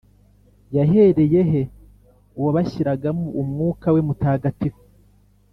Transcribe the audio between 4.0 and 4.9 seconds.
mutagatifu?